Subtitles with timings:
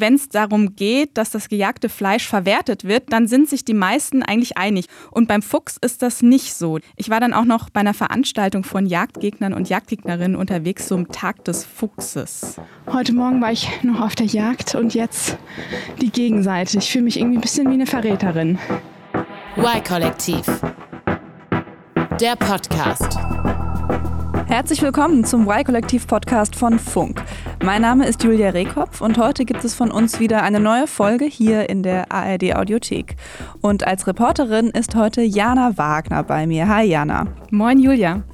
[0.00, 4.22] wenn es darum geht, dass das gejagte Fleisch verwertet wird, dann sind sich die meisten
[4.22, 4.86] eigentlich einig.
[5.10, 6.78] Und beim Fuchs ist das nicht so.
[6.96, 11.44] Ich war dann auch noch bei einer Veranstaltung von Jagdgegnern und Jagdgegnerinnen unterwegs zum Tag
[11.44, 12.56] des Fuchses.
[12.90, 15.36] Heute Morgen war ich noch auf der Jagd und jetzt
[16.00, 16.78] die Gegenseite.
[16.78, 18.58] Ich fühle mich irgendwie ein bisschen wie eine Verräterin.
[19.56, 20.46] Y-Kollektiv.
[22.20, 23.18] Der Podcast.
[24.52, 27.22] Herzlich willkommen zum Y-Kollektiv-Podcast von Funk.
[27.64, 31.24] Mein Name ist Julia Rehkopf und heute gibt es von uns wieder eine neue Folge
[31.24, 33.16] hier in der ARD Audiothek.
[33.62, 36.68] Und als Reporterin ist heute Jana Wagner bei mir.
[36.68, 37.28] Hi Jana.
[37.50, 38.24] Moin Julia.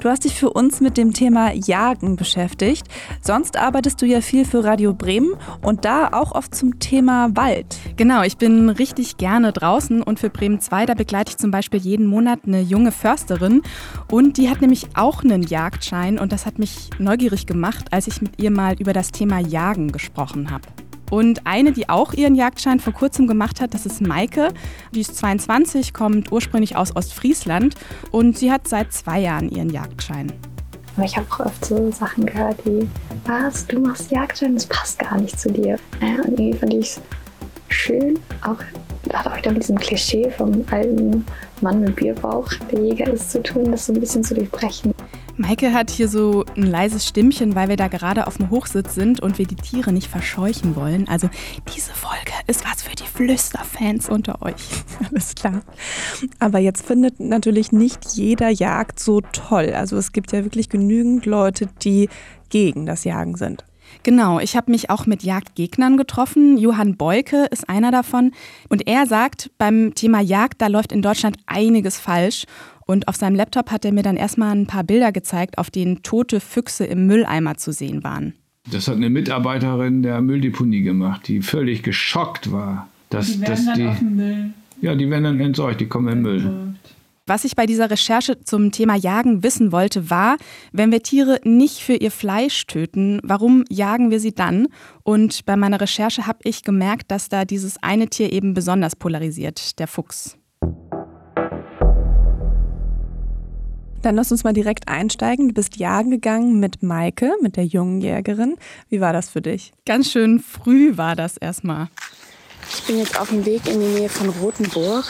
[0.00, 2.86] Du hast dich für uns mit dem Thema Jagen beschäftigt.
[3.20, 7.78] Sonst arbeitest du ja viel für Radio Bremen und da auch oft zum Thema Wald.
[7.96, 11.80] Genau, ich bin richtig gerne draußen und für Bremen 2, da begleite ich zum Beispiel
[11.80, 13.60] jeden Monat eine junge Försterin
[14.10, 18.22] und die hat nämlich auch einen Jagdschein und das hat mich neugierig gemacht, als ich
[18.22, 20.62] mit ihr mal über das Thema Jagen gesprochen habe.
[21.10, 24.54] Und eine, die auch ihren Jagdschein vor kurzem gemacht hat, das ist Maike.
[24.92, 27.74] Die ist 22, kommt ursprünglich aus Ostfriesland
[28.12, 30.32] und sie hat seit zwei Jahren ihren Jagdschein.
[31.02, 32.88] Ich habe auch oft so Sachen gehört wie,
[33.24, 35.80] was, du machst Jagdschein, das passt gar nicht zu dir.
[36.00, 37.00] und irgendwie fand ich es
[37.68, 38.62] schön, auch
[39.12, 41.24] hat auch wieder mit diesem Klischee vom alten
[41.60, 44.94] Mann mit Bierbauch, der Jäger ist, zu tun, das so ein bisschen zu durchbrechen.
[45.38, 49.20] Maike hat hier so ein leises Stimmchen, weil wir da gerade auf dem Hochsitz sind
[49.20, 51.06] und wir die Tiere nicht verscheuchen wollen.
[51.08, 51.28] Also
[51.74, 54.54] diese Folge ist was für die Flüsterfans unter euch.
[55.10, 55.60] Alles klar.
[56.38, 59.74] Aber jetzt findet natürlich nicht jeder Jagd so toll.
[59.74, 62.08] Also es gibt ja wirklich genügend Leute, die
[62.48, 63.64] gegen das Jagen sind.
[64.02, 66.58] Genau, ich habe mich auch mit Jagdgegnern getroffen.
[66.58, 68.32] Johann Beuke ist einer davon.
[68.68, 72.46] Und er sagt, beim Thema Jagd, da läuft in Deutschland einiges falsch.
[72.86, 76.02] Und auf seinem Laptop hat er mir dann erstmal ein paar Bilder gezeigt, auf denen
[76.02, 78.34] tote Füchse im Mülleimer zu sehen waren.
[78.70, 82.88] Das hat eine Mitarbeiterin der Mülldeponie gemacht, die völlig geschockt war.
[83.10, 84.50] Dass, die werden dass dann die, auf den Müll.
[84.80, 86.74] Ja, die werden dann entsorgt, die kommen im Müll.
[87.28, 90.36] Was ich bei dieser Recherche zum Thema Jagen wissen wollte, war,
[90.70, 94.68] wenn wir Tiere nicht für ihr Fleisch töten, warum jagen wir sie dann?
[95.02, 99.80] Und bei meiner Recherche habe ich gemerkt, dass da dieses eine Tier eben besonders polarisiert,
[99.80, 100.38] der Fuchs.
[104.02, 105.48] Dann lass uns mal direkt einsteigen.
[105.48, 108.56] Du bist jagen gegangen mit Maike, mit der jungen Jägerin.
[108.88, 109.72] Wie war das für dich?
[109.84, 111.88] Ganz schön früh war das erstmal.
[112.72, 115.04] Ich bin jetzt auf dem Weg in die Nähe von Rothenburg.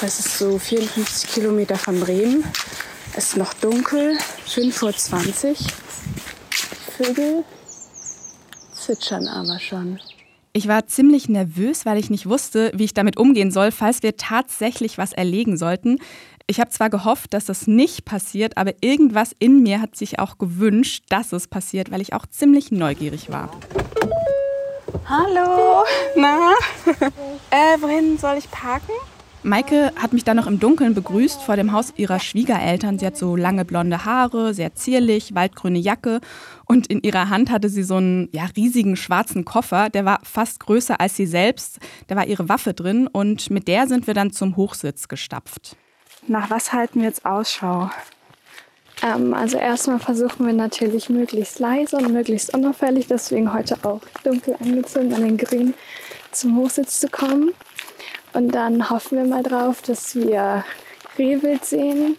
[0.00, 2.44] Das ist so 54 Kilometer von Bremen.
[3.16, 4.16] Es ist noch dunkel,
[4.46, 5.56] 5.20 Uhr.
[6.96, 7.44] Vögel
[8.90, 10.00] zwitschern aber schon.
[10.52, 14.16] Ich war ziemlich nervös, weil ich nicht wusste, wie ich damit umgehen soll, falls wir
[14.16, 15.98] tatsächlich was erlegen sollten.
[16.50, 20.36] Ich habe zwar gehofft, dass das nicht passiert, aber irgendwas in mir hat sich auch
[20.36, 23.52] gewünscht, dass es passiert, weil ich auch ziemlich neugierig war.
[25.06, 25.84] Hallo,
[26.16, 26.54] na?
[27.50, 28.90] äh, wohin soll ich parken?
[29.44, 32.98] Maike hat mich dann noch im Dunkeln begrüßt vor dem Haus ihrer Schwiegereltern.
[32.98, 36.20] Sie hat so lange blonde Haare, sehr zierlich, waldgrüne Jacke
[36.64, 39.88] und in ihrer Hand hatte sie so einen ja, riesigen schwarzen Koffer.
[39.88, 41.78] Der war fast größer als sie selbst.
[42.08, 45.76] Da war ihre Waffe drin und mit der sind wir dann zum Hochsitz gestapft.
[46.26, 47.90] Nach was halten wir jetzt Ausschau?
[49.02, 54.56] Ähm, also erstmal versuchen wir natürlich möglichst leise und möglichst unauffällig, deswegen heute auch dunkel
[54.60, 55.74] angezogen an den Grün
[56.32, 57.52] zum Hochsitz zu kommen.
[58.32, 60.64] Und dann hoffen wir mal drauf, dass wir
[61.18, 62.16] Rehwild sehen.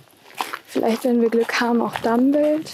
[0.68, 2.72] Vielleicht, wenn wir Glück haben, auch Dammwild.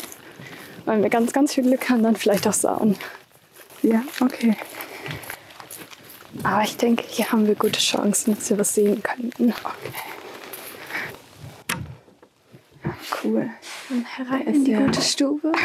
[0.86, 2.96] Wenn wir ganz, ganz viel Glück haben, dann vielleicht auch Sauen.
[3.84, 4.56] Ja, okay.
[6.44, 9.54] Aber ich denke, hier haben wir gute Chancen, dass wir was sehen könnten.
[9.64, 10.17] Okay.
[13.24, 13.50] Cool.
[13.90, 14.86] Dann herein in die ja.
[14.86, 15.52] gute Stube.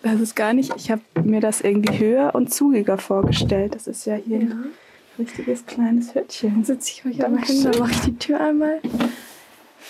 [0.00, 3.74] Das ist gar nicht, ich habe mir das irgendwie höher und zugiger vorgestellt.
[3.74, 4.46] Das ist ja hier ja.
[4.46, 4.70] ein
[5.18, 6.54] richtiges kleines Hütchen.
[6.54, 8.80] Dann sitze ich euch einmal hin, dann mache ich die Tür einmal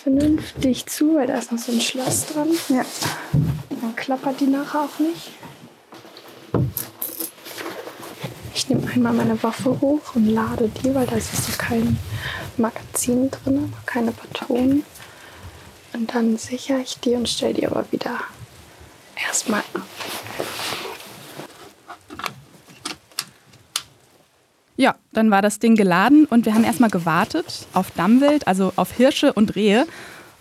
[0.02, 2.48] vernünftig zu, weil da ist noch so ein Schloss dran.
[2.68, 2.84] Ja.
[3.82, 5.30] Dann klappert die nachher auch nicht.
[8.54, 11.98] Ich nehme einmal meine Waffe hoch und lade die, weil da ist so kein
[12.56, 14.84] Magazin drin, keine Patronen.
[15.98, 18.20] Und dann sichere ich die und stelle die aber wieder
[19.26, 19.82] erstmal ab.
[24.76, 28.92] Ja, dann war das Ding geladen und wir haben erstmal gewartet auf Dammwild, also auf
[28.92, 29.88] Hirsche und Rehe.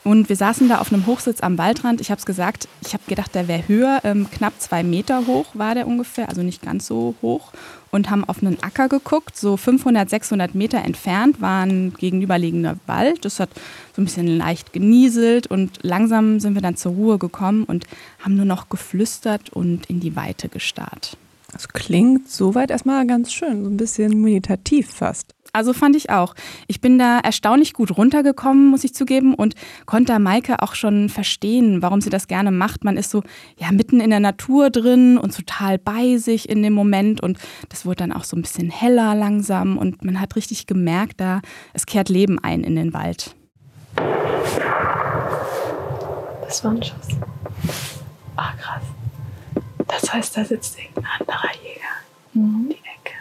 [0.03, 2.01] Und wir saßen da auf einem Hochsitz am Waldrand.
[2.01, 4.01] Ich habe es gesagt, ich habe gedacht, der wäre höher.
[4.03, 7.51] Ähm, knapp zwei Meter hoch war der ungefähr, also nicht ganz so hoch
[7.91, 9.37] und haben auf einen Acker geguckt.
[9.37, 13.25] So 500, 600 Meter entfernt war ein gegenüberliegender Wald.
[13.25, 13.49] Das hat
[13.95, 17.85] so ein bisschen leicht genieselt und langsam sind wir dann zur Ruhe gekommen und
[18.19, 21.17] haben nur noch geflüstert und in die Weite gestarrt.
[21.51, 25.33] Das klingt soweit erstmal ganz schön, so ein bisschen meditativ fast.
[25.53, 26.35] Also fand ich auch.
[26.67, 29.55] Ich bin da erstaunlich gut runtergekommen, muss ich zugeben, und
[29.85, 32.83] konnte da Maike auch schon verstehen, warum sie das gerne macht.
[32.83, 33.23] Man ist so
[33.57, 37.39] ja mitten in der Natur drin und total bei sich in dem Moment und
[37.69, 41.41] das wurde dann auch so ein bisschen heller langsam und man hat richtig gemerkt, da
[41.73, 43.33] es kehrt Leben ein in den Wald.
[46.41, 47.07] Das war ein Schuss.
[48.35, 48.83] Ah, krass.
[49.87, 51.81] Das heißt, da sitzt irgendein anderer Jäger
[52.33, 52.55] mhm.
[52.55, 53.15] um die Ecke.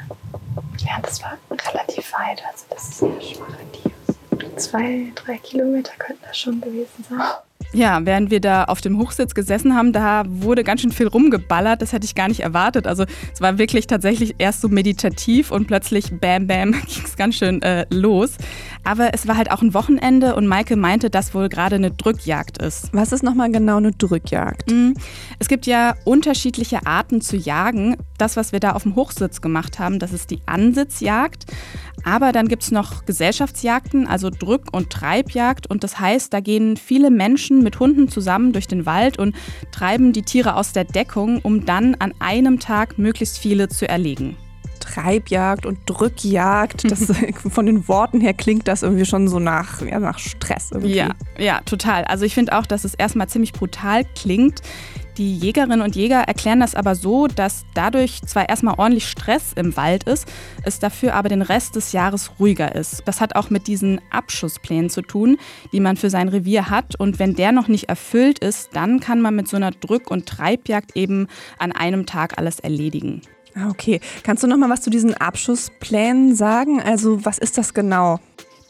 [0.84, 4.56] Ja, das war relativ weit, also das ist sehr schwach Radius.
[4.56, 7.20] Zwei, drei Kilometer könnten das schon gewesen sein.
[7.72, 11.82] Ja, während wir da auf dem Hochsitz gesessen haben, da wurde ganz schön viel rumgeballert.
[11.82, 12.86] Das hätte ich gar nicht erwartet.
[12.86, 17.36] Also es war wirklich tatsächlich erst so meditativ und plötzlich bam, bam ging es ganz
[17.36, 18.36] schön äh, los.
[18.84, 22.58] Aber es war halt auch ein Wochenende und Maike meinte, dass wohl gerade eine Drückjagd
[22.58, 22.90] ist.
[22.92, 24.70] Was ist nochmal genau eine Drückjagd?
[24.70, 24.94] Mhm.
[25.38, 27.96] Es gibt ja unterschiedliche Arten zu jagen.
[28.16, 31.44] Das, was wir da auf dem Hochsitz gemacht haben, das ist die Ansitzjagd.
[32.04, 35.68] Aber dann gibt es noch Gesellschaftsjagden, also Drück- und Treibjagd.
[35.68, 39.34] Und das heißt, da gehen viele Menschen mit Hunden zusammen durch den Wald und
[39.70, 44.36] treiben die Tiere aus der Deckung, um dann an einem Tag möglichst viele zu erlegen.
[44.80, 46.90] Treibjagd und Drückjagd.
[46.90, 47.12] Das,
[47.48, 50.70] von den Worten her klingt das irgendwie schon so nach, ja, nach Stress.
[50.72, 50.94] Irgendwie.
[50.94, 52.04] Ja, ja, total.
[52.04, 54.62] Also ich finde auch, dass es erstmal ziemlich brutal klingt.
[55.18, 59.74] Die Jägerinnen und Jäger erklären das aber so, dass dadurch zwar erstmal ordentlich Stress im
[59.74, 60.26] Wald ist,
[60.62, 63.02] es dafür aber den Rest des Jahres ruhiger ist.
[63.06, 65.38] Das hat auch mit diesen Abschussplänen zu tun,
[65.72, 67.00] die man für sein Revier hat.
[67.00, 70.26] Und wenn der noch nicht erfüllt ist, dann kann man mit so einer Drück- und
[70.26, 71.28] Treibjagd eben
[71.58, 73.22] an einem Tag alles erledigen.
[73.54, 74.00] Ah, okay.
[74.22, 76.82] Kannst du noch mal was zu diesen Abschussplänen sagen?
[76.82, 78.20] Also was ist das genau?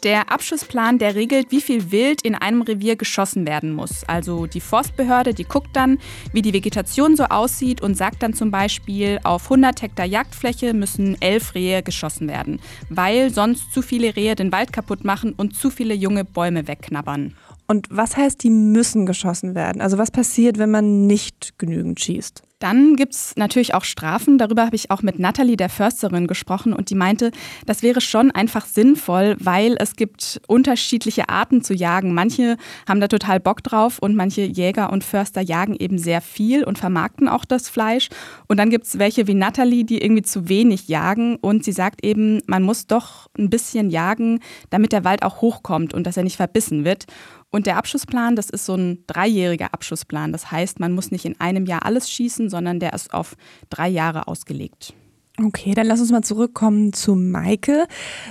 [0.07, 4.05] Der Abschussplan, der regelt, wie viel Wild in einem Revier geschossen werden muss.
[4.05, 5.99] Also die Forstbehörde, die guckt dann,
[6.33, 11.21] wie die Vegetation so aussieht und sagt dann zum Beispiel, auf 100 Hektar Jagdfläche müssen
[11.21, 15.71] elf Rehe geschossen werden, weil sonst zu viele Rehe den Wald kaputt machen und zu
[15.71, 17.35] viele junge Bäume wegknabbern.
[17.67, 19.81] Und was heißt, die müssen geschossen werden?
[19.81, 22.43] Also was passiert, wenn man nicht genügend schießt?
[22.59, 24.39] Dann gibt es natürlich auch Strafen.
[24.39, 27.31] Darüber habe ich auch mit Nathalie, der Försterin, gesprochen und die meinte,
[27.67, 32.15] das wäre schon einfach sinnvoll, weil es gibt unterschiedliche Arten zu jagen.
[32.15, 32.57] Manche
[32.89, 36.79] haben da total Bock drauf und manche Jäger und Förster jagen eben sehr viel und
[36.79, 38.09] vermarkten auch das Fleisch.
[38.47, 42.05] Und dann gibt es welche wie Nathalie, die irgendwie zu wenig jagen und sie sagt
[42.05, 44.41] eben, man muss doch ein bisschen jagen,
[44.71, 47.05] damit der Wald auch hochkommt und dass er nicht verbissen wird.
[47.51, 50.33] Und der Abschussplan, das ist so ein dreijähriger Abschussplan.
[50.33, 53.37] Das heißt, man muss nicht in einem Jahr alles schießen, sondern der ist auf
[53.71, 54.95] drei Jahre ausgelegt.
[55.43, 57.87] Okay, dann lass uns mal zurückkommen zu Maike.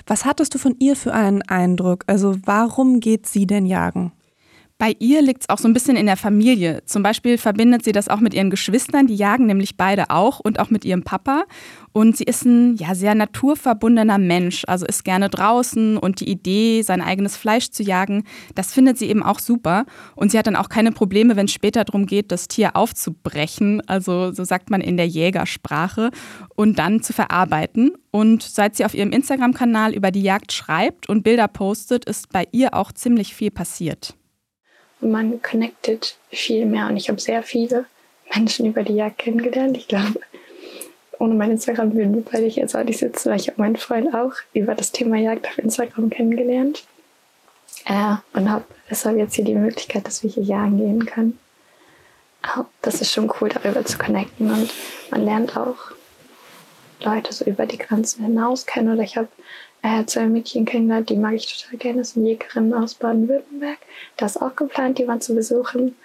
[0.07, 2.03] Was hattest du von ihr für einen Eindruck?
[2.07, 4.11] Also warum geht sie denn jagen?
[4.77, 6.83] Bei ihr liegt es auch so ein bisschen in der Familie.
[6.85, 10.59] Zum Beispiel verbindet sie das auch mit ihren Geschwistern, die jagen nämlich beide auch und
[10.59, 11.45] auch mit ihrem Papa.
[11.93, 16.81] Und sie ist ein ja, sehr naturverbundener Mensch, also ist gerne draußen und die Idee,
[16.81, 19.85] sein eigenes Fleisch zu jagen, das findet sie eben auch super.
[20.13, 23.81] Und sie hat dann auch keine Probleme, wenn es später darum geht, das Tier aufzubrechen,
[23.87, 26.11] also so sagt man in der Jägersprache,
[26.57, 27.93] und dann zu verarbeiten.
[28.11, 32.45] Und seit sie auf ihrem Instagram-Kanal über die Jagd schreibt und Bilder postet, ist bei
[32.51, 34.17] ihr auch ziemlich viel passiert
[34.99, 37.85] man connectet viel mehr und ich habe sehr viele
[38.33, 39.77] Menschen über die Jagd kennengelernt.
[39.77, 40.19] Ich glaube,
[41.19, 44.13] ohne mein Instagram würden wir beide jetzt auch nicht sitzen, weil ich habe meinen Freund
[44.13, 46.83] auch über das Thema Jagd auf Instagram kennengelernt.
[47.85, 51.39] Äh, und habe deshalb jetzt hier die Möglichkeit, dass wir hier jagen gehen können.
[52.81, 54.71] Das ist schon cool, darüber zu connecten und
[55.09, 55.77] man lernt auch
[56.99, 58.93] Leute so über die Grenzen hinaus kennen.
[58.93, 59.29] Oder ich habe
[59.85, 61.97] äh, zwei Mädchen kennengelernt, die mag ich total gerne.
[61.99, 63.77] Das sind Jägerinnen aus Baden-Württemberg.
[64.17, 65.95] Das ist auch geplant, die mal zu besuchen.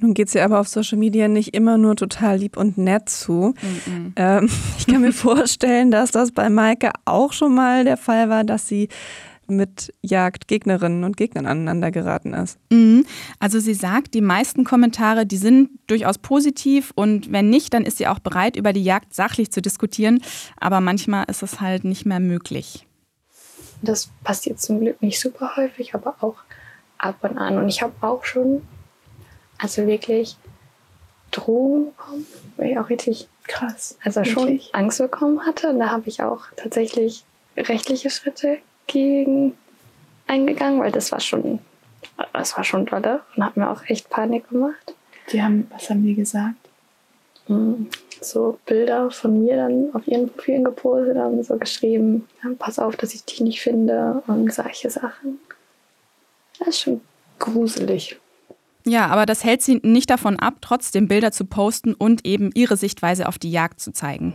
[0.00, 3.08] Nun geht es ja aber auf Social Media nicht immer nur total lieb und nett
[3.08, 3.54] zu.
[3.86, 4.12] Mhm.
[4.16, 8.42] Ähm, ich kann mir vorstellen, dass das bei Maike auch schon mal der Fall war,
[8.42, 8.88] dass sie
[9.46, 12.58] mit Jagdgegnerinnen und Gegnern aneinander geraten ist.
[12.72, 13.04] Mhm.
[13.38, 17.98] Also sie sagt, die meisten Kommentare, die sind durchaus positiv und wenn nicht, dann ist
[17.98, 20.20] sie auch bereit, über die Jagd sachlich zu diskutieren.
[20.58, 22.86] Aber manchmal ist es halt nicht mehr möglich.
[23.84, 26.36] Das passiert zum Glück nicht super häufig, aber auch
[26.98, 27.58] ab und an.
[27.58, 28.66] Und ich habe auch schon,
[29.58, 30.36] also wirklich
[31.30, 32.26] Drohungen bekommen,
[32.56, 35.68] weil ich auch richtig krass, also schon Angst bekommen hatte.
[35.68, 37.24] Und da habe ich auch tatsächlich
[37.56, 39.56] rechtliche Schritte gegen
[40.26, 41.60] eingegangen, weil das war schon,
[42.32, 44.94] das war schon dolle und hat mir auch echt Panik gemacht.
[45.32, 46.56] Die haben, was haben die gesagt?
[48.24, 52.96] So Bilder von mir dann auf ihren Profilen gepostet und so geschrieben, ja, pass auf,
[52.96, 55.38] dass ich dich nicht finde und solche Sachen.
[56.58, 57.00] Das ist schon
[57.38, 58.18] gruselig.
[58.86, 62.76] Ja, aber das hält sie nicht davon ab, trotzdem Bilder zu posten und eben ihre
[62.76, 64.34] Sichtweise auf die Jagd zu zeigen.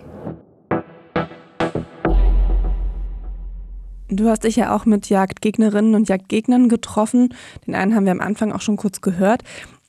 [4.12, 7.34] Du hast dich ja auch mit Jagdgegnerinnen und Jagdgegnern getroffen.
[7.68, 9.44] Den einen haben wir am Anfang auch schon kurz gehört.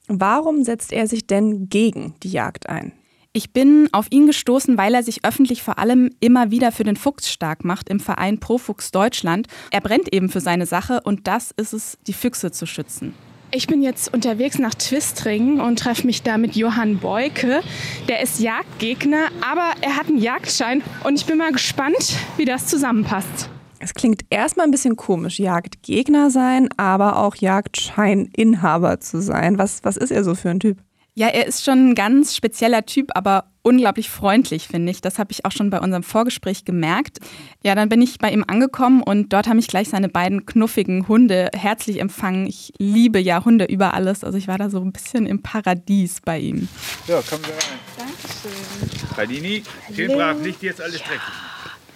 [0.09, 2.93] Warum setzt er sich denn gegen die Jagd ein?
[3.33, 6.97] Ich bin auf ihn gestoßen, weil er sich öffentlich vor allem immer wieder für den
[6.97, 9.47] Fuchs stark macht im Verein Pro Fuchs Deutschland.
[9.71, 13.15] Er brennt eben für seine Sache und das ist es, die Füchse zu schützen.
[13.53, 17.61] Ich bin jetzt unterwegs nach Twistringen und treffe mich da mit Johann Beuke.
[18.09, 22.67] Der ist Jagdgegner, aber er hat einen Jagdschein und ich bin mal gespannt, wie das
[22.67, 23.49] zusammenpasst.
[23.79, 29.57] Es klingt erstmal ein bisschen komisch, Jagdgegner sein, aber auch Jagdscheininhaber zu sein.
[29.57, 30.79] Was, was ist er so für ein Typ?
[31.21, 35.03] Ja, er ist schon ein ganz spezieller Typ, aber unglaublich freundlich, finde ich.
[35.03, 37.19] Das habe ich auch schon bei unserem Vorgespräch gemerkt.
[37.63, 41.09] Ja, dann bin ich bei ihm angekommen und dort haben mich gleich seine beiden knuffigen
[41.09, 42.47] Hunde herzlich empfangen.
[42.47, 44.25] Ich liebe ja Hunde über alles.
[44.25, 46.69] Also ich war da so ein bisschen im Paradies bei ihm.
[47.07, 47.69] So, kommen Sie rein.
[47.99, 49.15] Dankeschön.
[49.15, 49.63] Palini,
[49.95, 51.21] schön brav, nicht jetzt alles dreckig.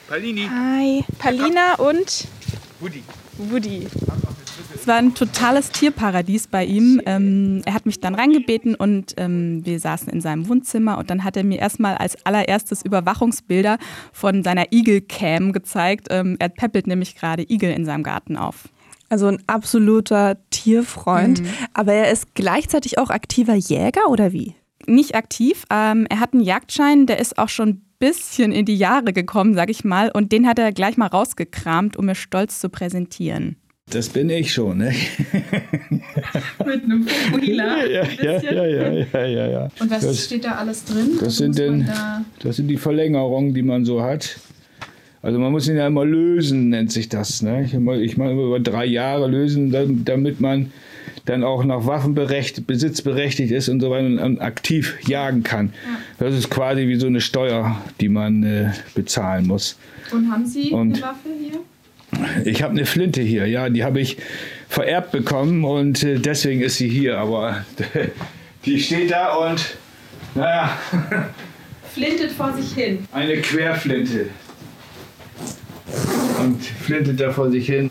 [0.07, 0.51] Palini.
[0.51, 1.03] Hi.
[1.19, 2.29] Palina und
[2.79, 3.03] Woody.
[3.39, 3.89] Woody.
[4.85, 7.01] Es war ein totales Tierparadies bei ihm.
[7.07, 11.25] Ähm, er hat mich dann reingebeten und ähm, wir saßen in seinem Wohnzimmer und dann
[11.25, 13.79] hat er mir erstmal als allererstes Überwachungsbilder
[14.13, 16.09] von seiner Igel-Cam gezeigt.
[16.11, 18.69] Ähm, er peppelt nämlich gerade Igel in seinem Garten auf.
[19.09, 21.49] Also ein absoluter Tierfreund, mhm.
[21.73, 24.55] aber er ist gleichzeitig auch aktiver Jäger oder wie?
[24.87, 25.65] Nicht aktiv.
[25.71, 29.55] Ähm, er hat einen Jagdschein, der ist auch schon ein bisschen in die Jahre gekommen,
[29.55, 33.57] sag ich mal, und den hat er gleich mal rausgekramt, um mir stolz zu präsentieren.
[33.91, 34.93] Das bin ich schon, ne?
[36.67, 37.85] Mit einem Fukuhila.
[37.87, 39.69] Ja, ja, ja, ja, ja, ja.
[39.79, 41.13] Und was das, steht da alles drin?
[41.15, 44.39] Das also sind, denn, da das sind die Verlängerungen, die man so hat.
[45.23, 47.41] Also man muss ihn ja immer lösen, nennt sich das.
[47.43, 47.65] Ne?
[47.65, 49.71] Ich, ich mache über drei Jahre lösen,
[50.05, 50.73] damit man
[51.27, 55.73] dann auch nach Waffenbesitz berechtigt ist und so weiter und aktiv jagen kann.
[56.19, 56.27] Ja.
[56.27, 59.79] Das ist quasi wie so eine Steuer, die man äh, bezahlen muss.
[60.13, 61.61] Und haben Sie und eine Waffe hier?
[62.45, 64.17] Ich habe eine Flinte hier, ja, die habe ich
[64.69, 67.19] vererbt bekommen und äh, deswegen ist sie hier.
[67.19, 67.65] Aber
[68.65, 69.77] die steht da und,
[70.35, 70.77] naja.
[71.93, 73.07] Flintet vor sich hin.
[73.13, 74.27] Eine Querflinte.
[76.43, 77.91] Und flintet da vor sich hin.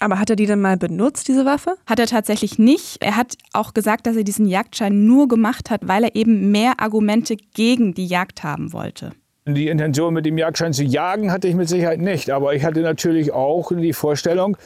[0.00, 1.76] Aber hat er die denn mal benutzt, diese Waffe?
[1.86, 3.02] Hat er tatsächlich nicht.
[3.02, 6.80] Er hat auch gesagt, dass er diesen Jagdschein nur gemacht hat, weil er eben mehr
[6.80, 9.12] Argumente gegen die Jagd haben wollte.
[9.46, 12.30] Die Intention, mit dem Jagdschein zu jagen, hatte ich mit Sicherheit nicht.
[12.30, 14.56] Aber ich hatte natürlich auch die Vorstellung,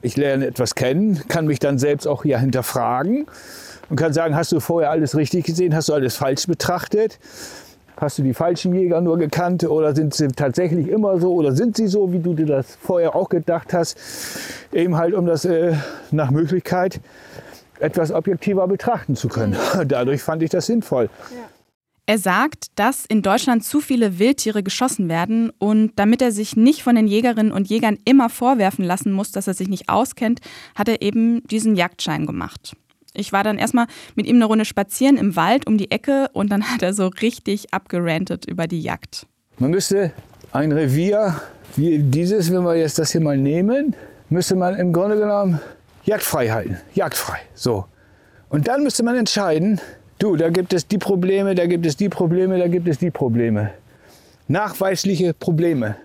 [0.00, 3.26] ich lerne etwas kennen, kann mich dann selbst auch hier hinterfragen
[3.90, 7.18] und kann sagen, hast du vorher alles richtig gesehen, hast du alles falsch betrachtet?
[7.98, 11.76] Hast du die falschen Jäger nur gekannt oder sind sie tatsächlich immer so oder sind
[11.76, 13.98] sie so, wie du dir das vorher auch gedacht hast?
[14.72, 15.74] Eben halt, um das äh,
[16.10, 17.00] nach Möglichkeit
[17.80, 19.56] etwas objektiver betrachten zu können.
[19.86, 21.10] Dadurch fand ich das sinnvoll.
[21.30, 21.51] Ja.
[22.06, 26.82] Er sagt, dass in Deutschland zu viele Wildtiere geschossen werden und damit er sich nicht
[26.82, 30.40] von den Jägerinnen und Jägern immer vorwerfen lassen muss, dass er sich nicht auskennt,
[30.74, 32.74] hat er eben diesen Jagdschein gemacht.
[33.14, 36.50] Ich war dann erstmal mit ihm eine Runde spazieren im Wald um die Ecke und
[36.50, 39.26] dann hat er so richtig abgerantet über die Jagd.
[39.58, 40.12] Man müsste
[40.50, 41.40] ein Revier
[41.76, 43.94] wie dieses, wenn wir jetzt das hier mal nehmen,
[44.28, 45.60] müsste man im Grunde genommen
[46.04, 46.78] jagdfrei halten.
[46.94, 47.38] Jagdfrei.
[47.54, 47.86] So.
[48.48, 49.80] Und dann müsste man entscheiden,
[50.22, 53.10] Du, da gibt es die Probleme, da gibt es die Probleme, da gibt es die
[53.10, 53.72] Probleme.
[54.46, 55.96] Nachweisliche Probleme.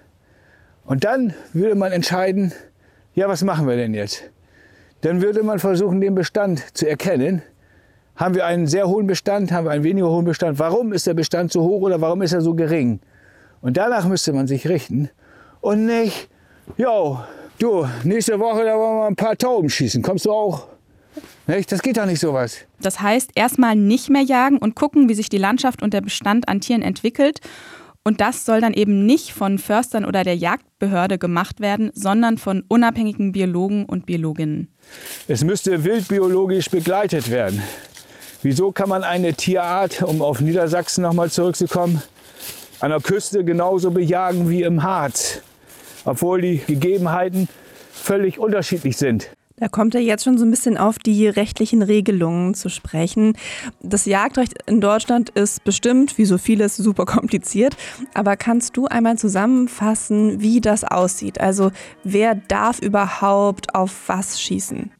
[0.85, 2.51] Und dann würde man entscheiden,
[3.13, 4.23] ja, was machen wir denn jetzt?
[5.01, 7.43] Dann würde man versuchen, den Bestand zu erkennen.
[8.15, 10.57] Haben wir einen sehr hohen Bestand, haben wir einen weniger hohen Bestand?
[10.57, 12.99] Warum ist der Bestand so hoch oder warum ist er so gering?
[13.61, 15.11] Und danach müsste man sich richten
[15.61, 16.27] und nicht,
[16.75, 17.19] jo,
[17.59, 20.01] du, nächste Woche, da wollen wir ein paar Tauben schießen.
[20.01, 20.69] Kommst du auch?
[21.47, 22.65] Das geht doch nicht sowas.
[22.81, 26.49] Das heißt, erstmal nicht mehr jagen und gucken, wie sich die Landschaft und der Bestand
[26.49, 27.39] an Tieren entwickelt.
[28.03, 32.63] Und das soll dann eben nicht von Förstern oder der Jagdbehörde gemacht werden, sondern von
[32.67, 34.69] unabhängigen Biologen und Biologinnen.
[35.27, 37.61] Es müsste wildbiologisch begleitet werden.
[38.43, 42.01] Wieso kann man eine Tierart, um auf Niedersachsen nochmal zurückzukommen,
[42.79, 45.41] an der Küste genauso bejagen wie im Harz,
[46.05, 47.49] obwohl die Gegebenheiten
[47.91, 49.29] völlig unterschiedlich sind?
[49.59, 53.35] Da kommt er jetzt schon so ein bisschen auf die rechtlichen Regelungen zu sprechen.
[53.81, 57.75] Das Jagdrecht in Deutschland ist bestimmt, wie so vieles, super kompliziert.
[58.13, 61.41] Aber kannst du einmal zusammenfassen, wie das aussieht?
[61.41, 61.71] Also
[62.03, 64.91] wer darf überhaupt auf was schießen?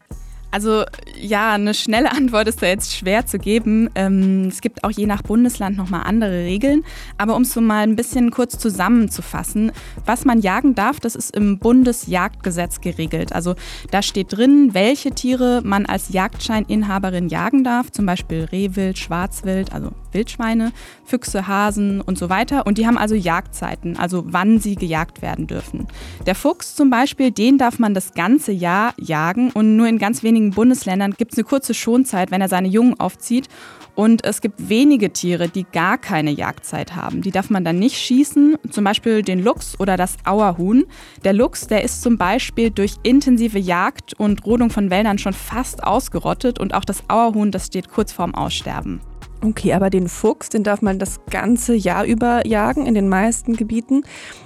[0.51, 0.83] Also
[1.19, 3.89] ja, eine schnelle Antwort ist da jetzt schwer zu geben.
[3.95, 6.83] Ähm, es gibt auch je nach Bundesland nochmal andere Regeln.
[7.17, 9.71] Aber um es so mal ein bisschen kurz zusammenzufassen,
[10.05, 13.33] was man jagen darf, das ist im Bundesjagdgesetz geregelt.
[13.33, 13.55] Also
[13.91, 19.91] da steht drin, welche Tiere man als Jagdscheininhaberin jagen darf, zum Beispiel Rehwild, Schwarzwild, also
[20.11, 20.71] Wildschweine,
[21.05, 22.65] Füchse, Hasen und so weiter.
[22.65, 25.87] Und die haben also Jagdzeiten, also wann sie gejagt werden dürfen.
[26.25, 30.23] Der Fuchs zum Beispiel, den darf man das ganze Jahr jagen und nur in ganz
[30.23, 33.47] wenigen Bundesländern gibt es eine kurze Schonzeit, wenn er seine Jungen aufzieht.
[33.95, 37.23] Und es gibt wenige Tiere, die gar keine Jagdzeit haben.
[37.23, 40.85] Die darf man dann nicht schießen, zum Beispiel den Luchs oder das Auerhuhn.
[41.23, 45.83] Der Luchs, der ist zum Beispiel durch intensive Jagd und Rodung von Wäldern schon fast
[45.83, 49.01] ausgerottet und auch das Auerhuhn, das steht kurz vorm Aussterben.
[49.43, 53.55] Okay, aber den Fuchs, den darf man das ganze Jahr über jagen in den meisten
[53.55, 54.03] Gebieten.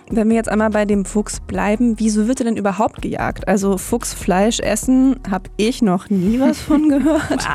[0.10, 3.48] Wenn wir jetzt einmal bei dem Fuchs bleiben, wieso wird er denn überhaupt gejagt?
[3.48, 7.48] Also Fuchsfleisch essen, habe ich noch nie was von gehört.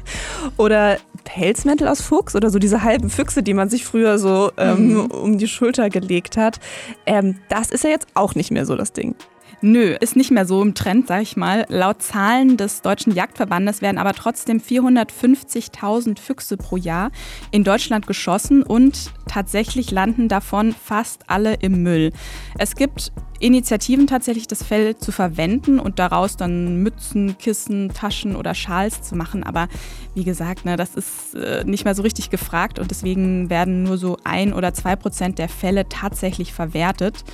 [0.56, 4.94] oder Pelzmäntel aus Fuchs oder so diese halben Füchse, die man sich früher so ähm,
[4.94, 5.00] mhm.
[5.06, 6.60] um die Schulter gelegt hat.
[7.06, 9.16] Ähm, das ist ja jetzt auch nicht mehr so das Ding.
[9.66, 11.64] Nö, ist nicht mehr so im Trend, sag ich mal.
[11.70, 17.10] Laut Zahlen des Deutschen Jagdverbandes werden aber trotzdem 450.000 Füchse pro Jahr
[17.50, 22.12] in Deutschland geschossen und tatsächlich landen davon fast alle im Müll.
[22.58, 28.54] Es gibt Initiativen tatsächlich, das Fell zu verwenden und daraus dann Mützen, Kissen, Taschen oder
[28.54, 29.44] Schals zu machen.
[29.44, 29.68] Aber
[30.14, 33.96] wie gesagt, ne, das ist äh, nicht mehr so richtig gefragt und deswegen werden nur
[33.96, 37.24] so ein oder zwei Prozent der Fälle tatsächlich verwertet.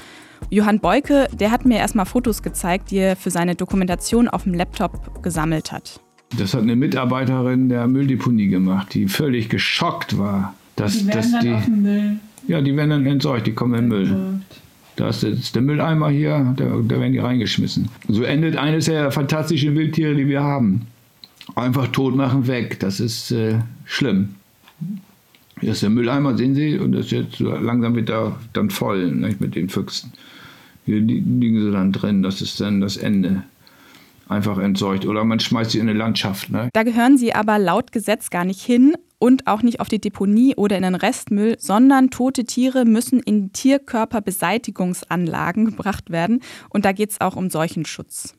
[0.48, 4.54] Johann Beuke, der hat mir erstmal Fotos gezeigt, die er für seine Dokumentation auf dem
[4.54, 6.00] Laptop gesammelt hat.
[6.38, 10.54] Das hat eine Mitarbeiterin der Mülldeponie gemacht, die völlig geschockt war.
[10.76, 12.16] Dass, die werden dass dann die, auf den Müll.
[12.46, 14.40] Ja, die werden dann entsorgt, die kommen in den Müll.
[14.96, 17.88] Da ist jetzt der Mülleimer hier, da, da werden die reingeschmissen.
[18.08, 20.86] So endet eines der fantastischen Wildtiere, die wir haben.
[21.54, 22.78] Einfach tot machen, weg.
[22.80, 24.34] Das ist äh, schlimm.
[25.60, 29.12] Hier ist der Mülleimer, sehen Sie, und das ist jetzt so langsam wieder dann voll
[29.12, 30.12] nicht, mit den Füchsen.
[30.86, 33.42] Hier liegen sie dann drin, das ist dann das Ende.
[34.28, 35.06] Einfach entsorgt.
[35.06, 36.50] Oder man schmeißt sie in eine Landschaft.
[36.50, 36.68] Ne?
[36.72, 40.54] Da gehören sie aber laut Gesetz gar nicht hin und auch nicht auf die Deponie
[40.56, 46.40] oder in den Restmüll, sondern tote Tiere müssen in Tierkörperbeseitigungsanlagen gebracht werden.
[46.70, 48.34] Und da geht es auch um Seuchenschutz.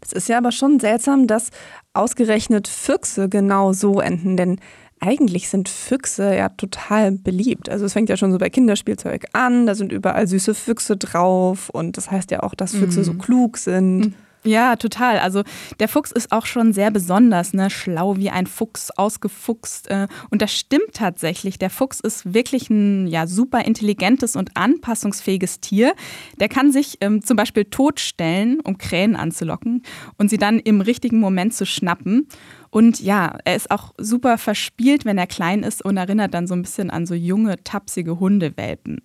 [0.00, 1.50] Das ist ja aber schon seltsam, dass
[1.92, 4.60] ausgerechnet Füchse genau so enden, denn
[5.06, 7.68] eigentlich sind Füchse ja total beliebt.
[7.68, 11.70] Also es fängt ja schon so bei Kinderspielzeug an, da sind überall süße Füchse drauf
[11.70, 13.04] und das heißt ja auch, dass Füchse mhm.
[13.04, 13.98] so klug sind.
[13.98, 14.14] Mhm.
[14.46, 15.18] Ja, total.
[15.18, 15.42] Also
[15.80, 17.68] der Fuchs ist auch schon sehr besonders, ne?
[17.68, 19.90] schlau wie ein Fuchs, ausgefuchst.
[19.90, 21.58] Äh, und das stimmt tatsächlich.
[21.58, 25.94] Der Fuchs ist wirklich ein ja, super intelligentes und anpassungsfähiges Tier.
[26.38, 29.82] Der kann sich ähm, zum Beispiel totstellen, um Krähen anzulocken
[30.16, 32.28] und sie dann im richtigen Moment zu schnappen.
[32.76, 36.52] Und ja, er ist auch super verspielt, wenn er klein ist und erinnert dann so
[36.52, 39.00] ein bisschen an so junge, tapsige Hundewelpen.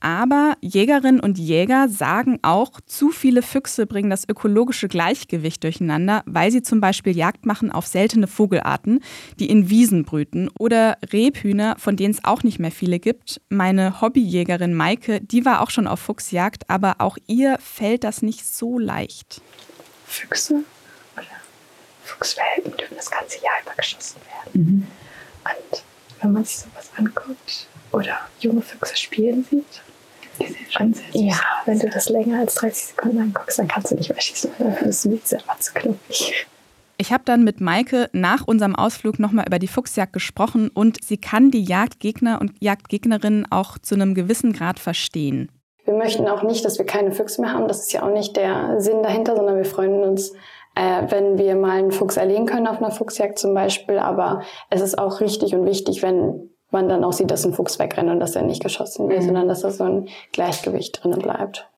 [0.00, 6.50] Aber Jägerinnen und Jäger sagen auch, zu viele Füchse bringen das ökologische Gleichgewicht durcheinander, weil
[6.50, 8.98] sie zum Beispiel Jagd machen auf seltene Vogelarten,
[9.38, 10.50] die in Wiesen brüten.
[10.58, 13.40] Oder Rebhühner, von denen es auch nicht mehr viele gibt.
[13.48, 18.44] Meine Hobbyjägerin Maike, die war auch schon auf Fuchsjagd, aber auch ihr fällt das nicht
[18.44, 19.40] so leicht.
[20.04, 20.64] Füchse
[22.04, 24.66] Fuchswelpen dürfen das ganze Jahr über geschossen werden.
[24.66, 24.86] Mhm.
[25.44, 25.82] Und
[26.20, 29.82] wenn man sich sowas anguckt oder junge Füchse spielen sieht,
[30.80, 34.20] und, ja, wenn du das länger als 30 Sekunden anguckst, dann kannst du nicht mehr
[34.20, 34.50] schießen.
[34.58, 36.46] Dann ist es selber zu knuffig.
[36.96, 41.16] Ich habe dann mit Maike nach unserem Ausflug nochmal über die Fuchsjagd gesprochen und sie
[41.16, 45.50] kann die Jagdgegner und Jagdgegnerinnen auch zu einem gewissen Grad verstehen.
[45.84, 47.68] Wir möchten auch nicht, dass wir keine Füchse mehr haben.
[47.68, 50.32] Das ist ja auch nicht der Sinn dahinter, sondern wir freuen uns,
[50.74, 53.98] äh, wenn wir mal einen Fuchs erlegen können auf einer Fuchsjagd zum Beispiel.
[53.98, 57.78] Aber es ist auch richtig und wichtig, wenn man dann auch sieht, dass ein Fuchs
[57.78, 59.26] wegrennt und dass er nicht geschossen wird, mhm.
[59.26, 61.68] sondern dass da so ein Gleichgewicht drinnen bleibt.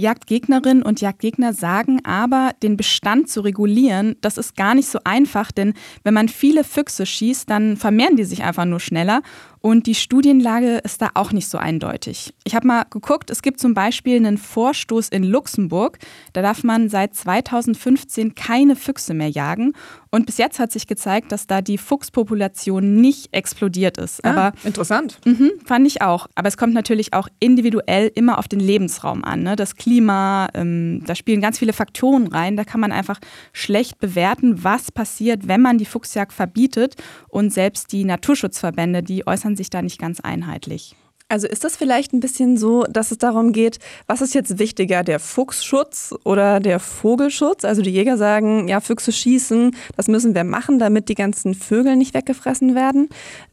[0.00, 5.50] Jagdgegnerinnen und Jagdgegner sagen aber, den Bestand zu regulieren, das ist gar nicht so einfach,
[5.50, 9.22] denn wenn man viele Füchse schießt, dann vermehren die sich einfach nur schneller
[9.60, 12.34] und die Studienlage ist da auch nicht so eindeutig.
[12.44, 15.98] Ich habe mal geguckt, es gibt zum Beispiel einen Vorstoß in Luxemburg.
[16.32, 19.72] Da darf man seit 2015 keine Füchse mehr jagen.
[20.10, 24.24] Und bis jetzt hat sich gezeigt, dass da die Fuchspopulation nicht explodiert ist.
[24.24, 25.18] Ah, Aber interessant.
[25.24, 26.28] Mh, fand ich auch.
[26.34, 29.42] Aber es kommt natürlich auch individuell immer auf den Lebensraum an.
[29.42, 29.56] Ne?
[29.56, 32.56] Das Klima, ähm, da spielen ganz viele Faktoren rein.
[32.56, 33.20] Da kann man einfach
[33.52, 36.94] schlecht bewerten, was passiert, wenn man die Fuchsjagd verbietet.
[37.28, 40.96] Und selbst die Naturschutzverbände, die äußern sich da nicht ganz einheitlich.
[41.30, 45.04] Also ist das vielleicht ein bisschen so, dass es darum geht, was ist jetzt wichtiger,
[45.04, 47.66] der Fuchsschutz oder der Vogelschutz?
[47.66, 51.96] Also die Jäger sagen, ja, Füchse schießen, das müssen wir machen, damit die ganzen Vögel
[51.96, 53.10] nicht weggefressen werden,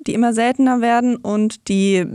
[0.07, 2.05] die immer seltener werden und die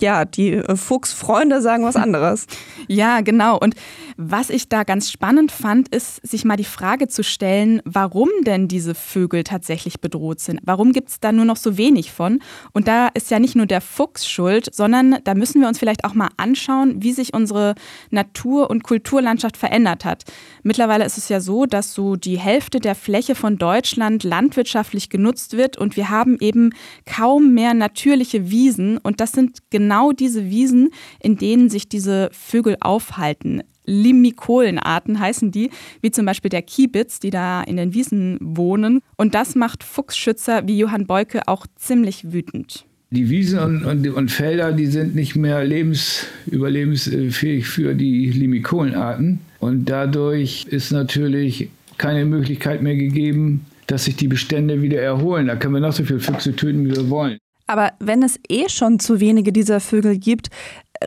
[0.00, 2.46] ja, die äh, Fuchsfreunde sagen was anderes.
[2.88, 3.58] Ja, genau.
[3.58, 3.74] Und
[4.16, 8.68] was ich da ganz spannend fand, ist, sich mal die Frage zu stellen, warum denn
[8.68, 10.60] diese Vögel tatsächlich bedroht sind.
[10.62, 12.40] Warum gibt es da nur noch so wenig von?
[12.72, 16.04] Und da ist ja nicht nur der Fuchs schuld, sondern da müssen wir uns vielleicht
[16.04, 17.74] auch mal anschauen, wie sich unsere
[18.10, 20.24] Natur- und Kulturlandschaft verändert hat.
[20.62, 25.56] Mittlerweile ist es ja so, dass so die Hälfte der Fläche von Deutschland landwirtschaftlich genutzt
[25.56, 26.70] wird und wir haben eben
[27.04, 28.98] kaum mehr natürliche Wiesen.
[28.98, 30.88] Und das sind genau diese Wiesen,
[31.20, 33.62] in denen sich diese Vögel aufhalten.
[33.84, 39.00] Limikolenarten heißen die, wie zum Beispiel der Kiebitz, die da in den Wiesen wohnen.
[39.16, 42.86] Und das macht Fuchsschützer wie Johann Beuke auch ziemlich wütend.
[43.10, 49.40] Die Wiesen und, und, und, Felder, die sind nicht mehr lebens, überlebensfähig für die Limikolenarten.
[49.60, 55.46] Und dadurch ist natürlich keine Möglichkeit mehr gegeben, dass sich die Bestände wieder erholen.
[55.46, 57.38] Da können wir noch so viele Füchse töten, wie wir wollen.
[57.66, 60.48] Aber wenn es eh schon zu wenige dieser Vögel gibt,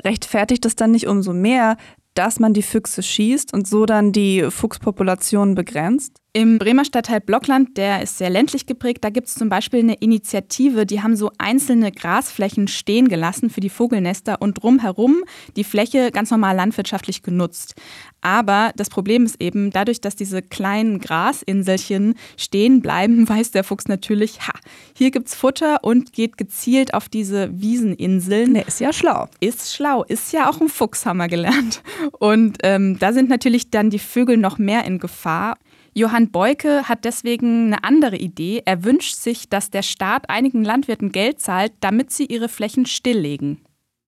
[0.03, 1.77] rechtfertigt es dann nicht umso mehr,
[2.13, 6.21] dass man die Füchse schießt und so dann die Fuchspopulation begrenzt?
[6.31, 9.95] Im Bremer Stadtteil Blockland, der ist sehr ländlich geprägt, da gibt es zum Beispiel eine
[9.95, 15.23] Initiative, die haben so einzelne Grasflächen stehen gelassen für die Vogelnester und drumherum
[15.55, 17.73] die Fläche ganz normal landwirtschaftlich genutzt.
[18.21, 23.87] Aber das Problem ist eben, dadurch, dass diese kleinen Grasinselchen stehen bleiben, weiß der Fuchs
[23.87, 24.53] natürlich, ha,
[24.95, 28.53] hier gibt's Futter und geht gezielt auf diese Wieseninseln.
[28.53, 29.27] Der ist ja schlau.
[29.39, 31.81] Ist schlau, ist ja auch ein Fuchshammer gelernt.
[32.19, 35.57] Und ähm, da sind natürlich dann die Vögel noch mehr in Gefahr.
[35.93, 38.61] Johann Beuke hat deswegen eine andere Idee.
[38.65, 43.59] Er wünscht sich, dass der Staat einigen Landwirten Geld zahlt, damit sie ihre Flächen stilllegen.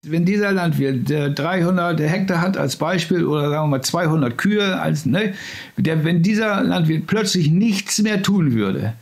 [0.04, 4.80] Wenn dieser Landwirt der 300 Hektar hat als Beispiel oder sagen wir mal 200 Kühe,
[4.80, 5.34] als, ne,
[5.78, 8.94] der, wenn dieser Landwirt plötzlich nichts mehr tun würde,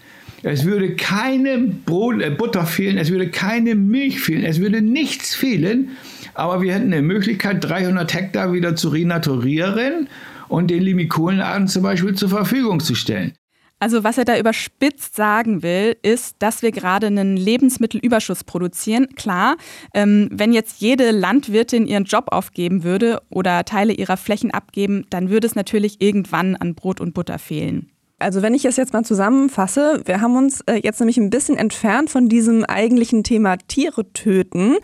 [0.43, 5.35] es würde keine Brot, äh, Butter fehlen, es würde keine Milch fehlen, es würde nichts
[5.35, 5.89] fehlen,
[6.33, 10.09] aber wir hätten eine Möglichkeit, 300 Hektar wieder zu renaturieren
[10.49, 13.33] und den Limikolenarten zum Beispiel zur Verfügung zu stellen.
[13.81, 19.07] Also was er da überspitzt sagen will, ist, dass wir gerade einen Lebensmittelüberschuss produzieren.
[19.15, 19.55] Klar,
[19.93, 25.29] ähm, wenn jetzt jede Landwirtin ihren Job aufgeben würde oder Teile ihrer Flächen abgeben, dann
[25.29, 27.89] würde es natürlich irgendwann an Brot und Butter fehlen.
[28.19, 31.55] Also wenn ich es jetzt mal zusammenfasse, wir haben uns äh, jetzt nämlich ein bisschen
[31.55, 34.75] entfernt von diesem eigentlichen Thema Tiere töten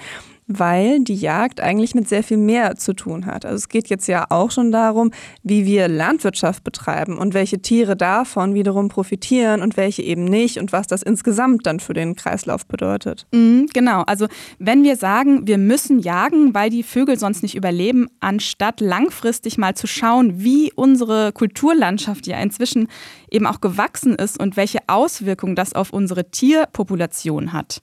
[0.47, 3.45] weil die Jagd eigentlich mit sehr viel mehr zu tun hat.
[3.45, 5.11] Also es geht jetzt ja auch schon darum,
[5.43, 10.71] wie wir Landwirtschaft betreiben und welche Tiere davon wiederum profitieren und welche eben nicht und
[10.71, 13.25] was das insgesamt dann für den Kreislauf bedeutet.
[13.33, 14.27] Mhm, genau, also
[14.59, 19.75] wenn wir sagen, wir müssen jagen, weil die Vögel sonst nicht überleben, anstatt langfristig mal
[19.75, 22.87] zu schauen, wie unsere Kulturlandschaft ja inzwischen
[23.31, 27.81] eben auch gewachsen ist und welche Auswirkungen das auf unsere Tierpopulation hat.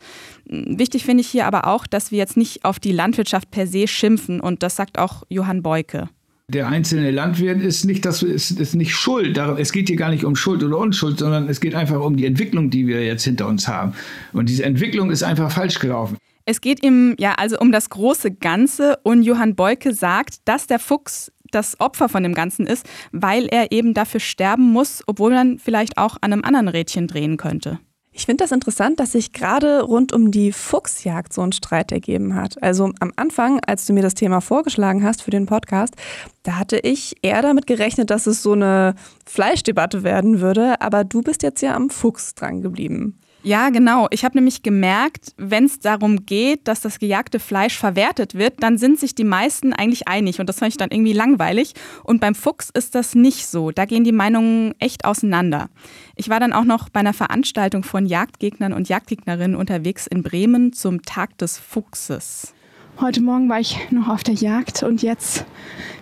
[0.52, 3.88] Wichtig finde ich hier aber auch, dass wir jetzt nicht auf die Landwirtschaft per se
[3.88, 6.10] schimpfen und das sagt auch Johann Beuke.
[6.48, 9.38] Der einzelne Landwirt ist nicht, das ist, ist nicht schuld.
[9.38, 12.26] Es geht hier gar nicht um Schuld oder Unschuld, sondern es geht einfach um die
[12.26, 13.94] Entwicklung, die wir jetzt hinter uns haben.
[14.34, 16.18] Und diese Entwicklung ist einfach falsch gelaufen.
[16.44, 20.80] Es geht ihm ja also um das große Ganze und Johann Beuke sagt, dass der
[20.80, 25.58] Fuchs das Opfer von dem Ganzen ist, weil er eben dafür sterben muss, obwohl man
[25.58, 27.78] vielleicht auch an einem anderen Rädchen drehen könnte.
[28.14, 32.34] Ich finde das interessant, dass sich gerade rund um die Fuchsjagd so ein Streit ergeben
[32.34, 32.62] hat.
[32.62, 35.94] Also am Anfang, als du mir das Thema vorgeschlagen hast für den Podcast,
[36.42, 38.94] da hatte ich eher damit gerechnet, dass es so eine
[39.24, 43.18] Fleischdebatte werden würde, aber du bist jetzt ja am Fuchs dran geblieben.
[43.44, 44.06] Ja, genau.
[44.10, 48.78] Ich habe nämlich gemerkt, wenn es darum geht, dass das gejagte Fleisch verwertet wird, dann
[48.78, 51.74] sind sich die meisten eigentlich einig und das fand ich dann irgendwie langweilig.
[52.04, 53.72] Und beim Fuchs ist das nicht so.
[53.72, 55.70] Da gehen die Meinungen echt auseinander.
[56.14, 60.72] Ich war dann auch noch bei einer Veranstaltung von Jagdgegnern und Jagdgegnerinnen unterwegs in Bremen
[60.72, 62.54] zum Tag des Fuchses.
[63.00, 65.46] Heute Morgen war ich noch auf der Jagd und jetzt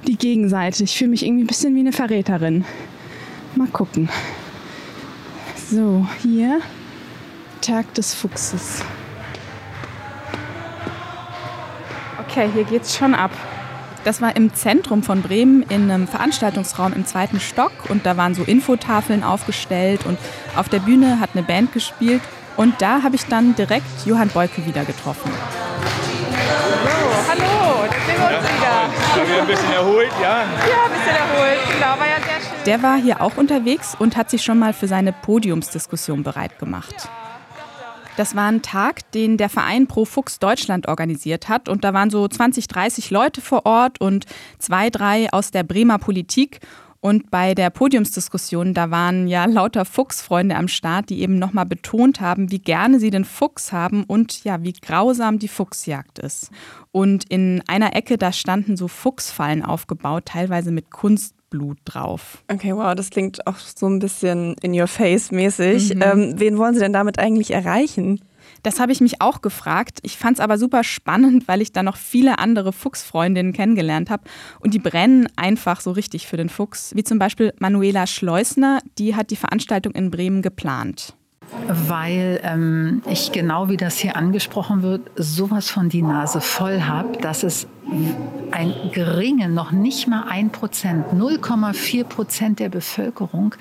[0.07, 0.85] die Gegenseite.
[0.85, 2.67] Ich fühle mich irgendwie ein bisschen wie eine Verräterin.
[3.55, 4.11] Mal gucken.
[5.71, 6.61] So, hier
[7.61, 8.83] Tag des Fuchses.
[12.27, 13.31] Okay, hier geht's schon ab.
[14.05, 18.35] Das war im Zentrum von Bremen in einem Veranstaltungsraum im zweiten Stock und da waren
[18.35, 20.19] so Infotafeln aufgestellt und
[20.57, 22.23] auf der Bühne hat eine Band gespielt
[22.57, 25.31] und da habe ich dann direkt Johann Beuke wieder getroffen.
[26.85, 26.89] So,
[27.29, 28.71] hallo, da sind wir uns wieder.
[29.11, 30.29] Haben wir ein bisschen erholt, ja?
[30.29, 32.65] Ja, ein bisschen erholt, genau, war ja sehr schön.
[32.65, 37.09] Der war hier auch unterwegs und hat sich schon mal für seine Podiumsdiskussion bereit gemacht.
[38.21, 41.71] Das war ein Tag, den der Verein Pro Fuchs Deutschland organisiert hat.
[41.71, 44.27] Und da waren so 20, 30 Leute vor Ort und
[44.59, 46.61] zwei, drei aus der Bremer Politik.
[47.01, 52.21] Und bei der Podiumsdiskussion, da waren ja lauter Fuchsfreunde am Start, die eben nochmal betont
[52.21, 56.51] haben, wie gerne sie den Fuchs haben und ja, wie grausam die Fuchsjagd ist.
[56.93, 60.91] Und in einer Ecke, da standen so Fuchsfallen aufgebaut, teilweise mit
[61.51, 62.43] Kunstblut drauf.
[62.49, 65.95] Okay, wow, das klingt auch so ein bisschen in your face mäßig.
[65.95, 66.03] Mhm.
[66.03, 68.21] Ähm, wen wollen Sie denn damit eigentlich erreichen?
[68.63, 70.01] Das habe ich mich auch gefragt.
[70.03, 74.25] Ich fand es aber super spannend, weil ich da noch viele andere Fuchsfreundinnen kennengelernt habe.
[74.61, 76.95] Und die brennen einfach so richtig für den Fuchs.
[76.95, 81.15] Wie zum Beispiel Manuela Schleusner, die hat die Veranstaltung in Bremen geplant.
[81.67, 87.19] Weil ähm, ich genau wie das hier angesprochen wird, sowas von die Nase voll habe,
[87.19, 87.67] dass es
[88.53, 93.55] ein geringen, noch nicht mal ein Prozent, 0,4 Prozent der Bevölkerung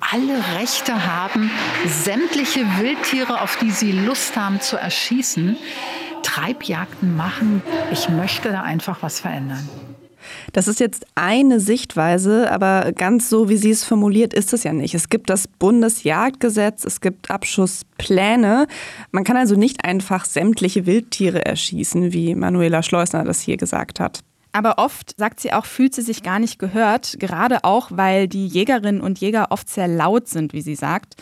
[0.00, 1.50] alle Rechte haben,
[1.86, 5.56] sämtliche Wildtiere, auf die sie Lust haben, zu erschießen,
[6.22, 7.62] Treibjagden machen.
[7.92, 9.68] Ich möchte da einfach was verändern.
[10.52, 14.72] Das ist jetzt eine Sichtweise, aber ganz so, wie sie es formuliert, ist es ja
[14.72, 14.94] nicht.
[14.94, 18.66] Es gibt das Bundesjagdgesetz, es gibt Abschusspläne.
[19.10, 24.20] Man kann also nicht einfach sämtliche Wildtiere erschießen, wie Manuela Schleusner das hier gesagt hat.
[24.56, 28.46] Aber oft, sagt sie auch, fühlt sie sich gar nicht gehört, gerade auch, weil die
[28.46, 31.16] Jägerinnen und Jäger oft sehr laut sind, wie sie sagt.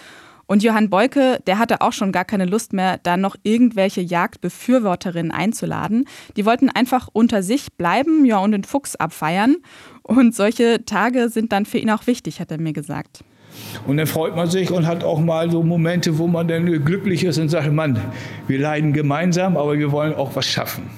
[0.46, 5.32] Und Johann Beuke, der hatte auch schon gar keine Lust mehr, da noch irgendwelche Jagdbefürworterinnen
[5.32, 6.06] einzuladen.
[6.36, 9.56] Die wollten einfach unter sich bleiben, ja, und den Fuchs abfeiern.
[10.02, 13.24] Und solche Tage sind dann für ihn auch wichtig, hat er mir gesagt.
[13.86, 17.24] Und dann freut man sich und hat auch mal so Momente, wo man dann glücklich
[17.24, 18.00] ist und sagt, Mann,
[18.48, 20.90] wir leiden gemeinsam, aber wir wollen auch was schaffen.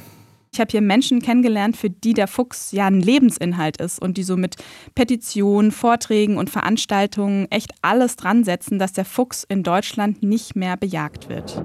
[0.56, 4.22] Ich habe hier Menschen kennengelernt, für die der Fuchs ja ein Lebensinhalt ist und die
[4.22, 4.56] so mit
[4.94, 10.78] Petitionen, Vorträgen und Veranstaltungen echt alles dran setzen, dass der Fuchs in Deutschland nicht mehr
[10.78, 11.62] bejagt wird.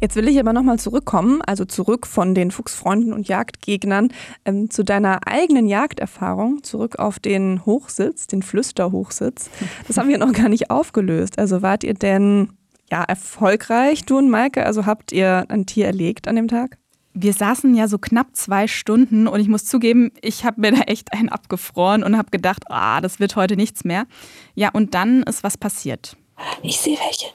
[0.00, 4.10] Jetzt will ich aber nochmal zurückkommen, also zurück von den Fuchsfreunden und Jagdgegnern
[4.44, 9.50] ähm, zu deiner eigenen Jagderfahrung, zurück auf den Hochsitz, den Flüsterhochsitz.
[9.88, 11.36] Das haben wir noch gar nicht aufgelöst.
[11.40, 12.50] Also wart ihr denn
[12.90, 14.64] ja, erfolgreich, du und Maike?
[14.64, 16.78] Also habt ihr ein Tier erlegt an dem Tag?
[17.12, 20.80] Wir saßen ja so knapp zwei Stunden und ich muss zugeben, ich habe mir da
[20.82, 24.06] echt einen abgefroren und habe gedacht, ah, das wird heute nichts mehr.
[24.54, 26.16] Ja, und dann ist was passiert.
[26.62, 27.26] Ich sehe welche.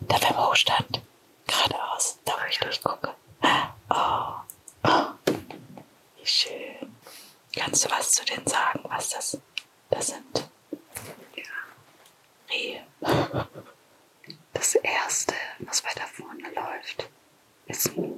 [0.00, 1.02] Da beim Hochstand.
[1.46, 3.10] Geradeaus, da wo ich durchgucke.
[3.90, 3.94] Oh.
[4.84, 5.06] oh.
[6.16, 6.52] Wie schön.
[7.56, 9.38] Kannst du was zu denen sagen, was das,
[9.90, 10.48] das sind?
[11.36, 11.42] Ja.
[12.50, 12.80] Rehe.
[14.58, 17.08] Das erste, was weiter vorne läuft,
[17.68, 18.12] ist ein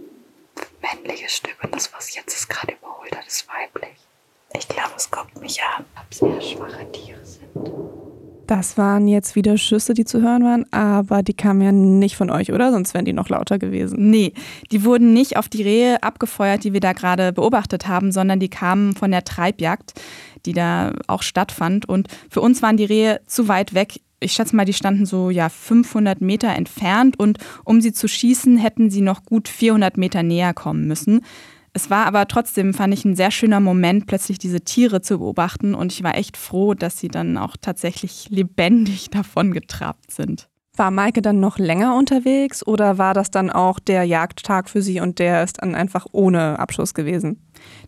[0.81, 3.99] männliches Stück und das, was jetzt es gerade überholt hat, ist weiblich.
[4.57, 7.71] Ich glaube, es guckt mich an, ob sehr schwache Tiere sind.
[8.47, 12.31] Das waren jetzt wieder Schüsse, die zu hören waren, aber die kamen ja nicht von
[12.31, 12.73] euch, oder?
[12.73, 14.11] Sonst wären die noch lauter gewesen.
[14.11, 14.33] Nee,
[14.73, 18.49] die wurden nicht auf die Rehe abgefeuert, die wir da gerade beobachtet haben, sondern die
[18.49, 19.93] kamen von der Treibjagd,
[20.47, 21.87] die da auch stattfand.
[21.87, 25.31] Und für uns waren die Rehe zu weit weg ich schätze mal, die standen so
[25.31, 30.23] ja 500 Meter entfernt und um sie zu schießen, hätten sie noch gut 400 Meter
[30.23, 31.23] näher kommen müssen.
[31.73, 35.75] Es war aber trotzdem, fand ich, ein sehr schöner Moment, plötzlich diese Tiere zu beobachten
[35.75, 40.50] und ich war echt froh, dass sie dann auch tatsächlich lebendig davon getrabt sind.
[40.81, 44.99] War Maike dann noch länger unterwegs oder war das dann auch der Jagdtag für sie
[45.01, 47.39] und der ist dann einfach ohne Abschuss gewesen?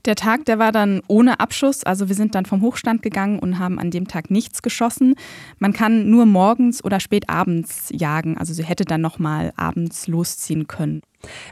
[0.05, 1.85] Der Tag, der war dann ohne Abschuss.
[1.85, 5.15] Also wir sind dann vom Hochstand gegangen und haben an dem Tag nichts geschossen.
[5.59, 8.37] Man kann nur morgens oder spät abends jagen.
[8.37, 11.01] Also sie hätte dann noch mal abends losziehen können.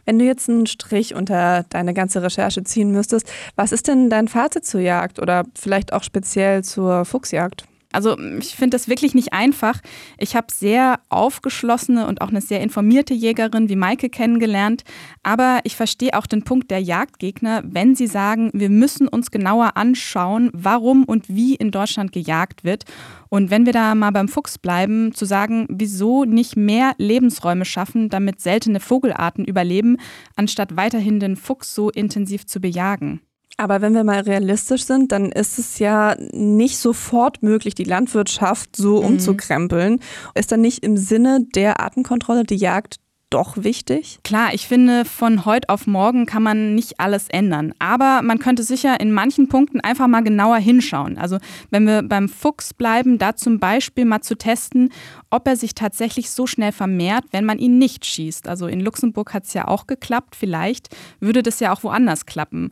[0.04, 4.28] Wenn du jetzt einen Strich unter deine ganze Recherche ziehen müsstest, was ist denn dein
[4.28, 7.64] Fazit zur Jagd oder vielleicht auch speziell zur Fuchsjagd?
[7.92, 9.80] Also ich finde das wirklich nicht einfach.
[10.16, 14.84] Ich habe sehr aufgeschlossene und auch eine sehr informierte Jägerin wie Maike kennengelernt.
[15.22, 19.76] Aber ich verstehe auch den Punkt der Jagdgegner, wenn sie sagen, wir müssen uns genauer
[19.76, 22.84] anschauen, warum und wie in Deutschland gejagt wird.
[23.28, 28.08] Und wenn wir da mal beim Fuchs bleiben, zu sagen, wieso nicht mehr Lebensräume schaffen,
[28.08, 29.96] damit seltene Vogelarten überleben,
[30.36, 33.20] anstatt weiterhin den Fuchs so intensiv zu bejagen.
[33.60, 38.74] Aber wenn wir mal realistisch sind, dann ist es ja nicht sofort möglich, die Landwirtschaft
[38.74, 39.08] so mhm.
[39.08, 40.00] umzukrempeln.
[40.34, 42.96] Ist dann nicht im Sinne der Artenkontrolle die Jagd
[43.28, 44.18] doch wichtig?
[44.24, 47.74] Klar, ich finde, von heute auf morgen kann man nicht alles ändern.
[47.78, 51.18] Aber man könnte sicher in manchen Punkten einfach mal genauer hinschauen.
[51.18, 51.36] Also
[51.68, 54.90] wenn wir beim Fuchs bleiben, da zum Beispiel mal zu testen,
[55.28, 58.48] ob er sich tatsächlich so schnell vermehrt, wenn man ihn nicht schießt.
[58.48, 60.34] Also in Luxemburg hat es ja auch geklappt.
[60.34, 60.88] Vielleicht
[61.20, 62.70] würde das ja auch woanders klappen.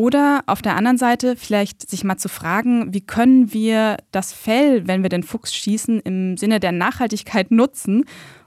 [0.00, 4.88] Oder auf der anderen Seite vielleicht sich mal zu fragen, wie können wir das Fell,
[4.88, 8.06] wenn wir den Fuchs schießen, im Sinne der Nachhaltigkeit nutzen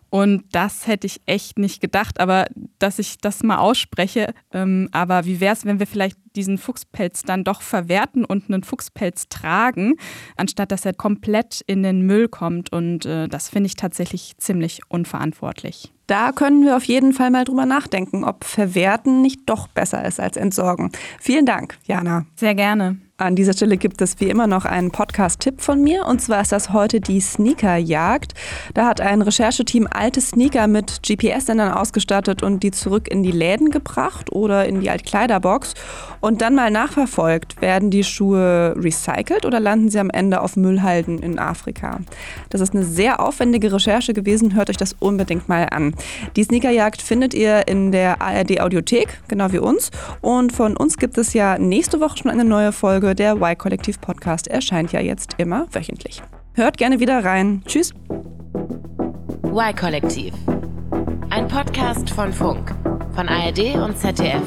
[0.09, 2.47] Und das hätte ich echt nicht gedacht, aber
[2.79, 4.33] dass ich das mal ausspreche.
[4.51, 8.63] Ähm, aber wie wäre es, wenn wir vielleicht diesen Fuchspelz dann doch verwerten und einen
[8.63, 9.93] Fuchspelz tragen,
[10.35, 12.73] anstatt dass er komplett in den Müll kommt?
[12.73, 15.92] Und äh, das finde ich tatsächlich ziemlich unverantwortlich.
[16.07, 20.19] Da können wir auf jeden Fall mal drüber nachdenken, ob Verwerten nicht doch besser ist
[20.19, 20.91] als Entsorgen.
[21.19, 22.25] Vielen Dank, Jana.
[22.35, 22.97] Sehr gerne.
[23.17, 26.07] An dieser Stelle gibt es wie immer noch einen Podcast-Tipp von mir.
[26.07, 28.33] Und zwar ist das heute die Sneakerjagd.
[28.73, 33.69] Da hat ein Rechercheteam alte Sneaker mit GPS-Sendern ausgestattet und die zurück in die Läden
[33.69, 35.75] gebracht oder in die Altkleiderbox.
[36.21, 41.19] Und dann mal nachverfolgt, werden die Schuhe recycelt oder landen sie am Ende auf Müllhalden
[41.19, 41.99] in Afrika?
[42.49, 44.55] Das ist eine sehr aufwendige Recherche gewesen.
[44.55, 45.93] Hört euch das unbedingt mal an.
[46.35, 49.91] Die Sneakerjagd findet ihr in der ARD Audiothek, genau wie uns.
[50.21, 52.71] Und von uns gibt es ja nächste Woche schon eine neue
[53.03, 56.23] Folge der Y-Kollektiv Podcast erscheint ja jetzt immer wöchentlich.
[56.53, 57.61] Hört gerne wieder rein.
[57.65, 57.93] Tschüss.
[59.45, 60.33] Y-Kollektiv.
[61.29, 62.73] Ein Podcast von Funk,
[63.13, 64.43] von ARD und ZDF.